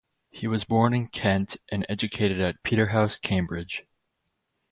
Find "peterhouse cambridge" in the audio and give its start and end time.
2.63-3.83